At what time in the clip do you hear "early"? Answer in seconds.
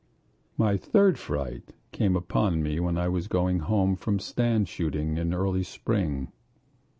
5.31-5.61